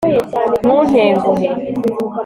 ntuntenguhe 0.65 1.47